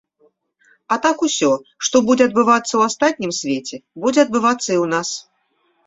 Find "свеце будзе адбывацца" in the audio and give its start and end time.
3.43-4.69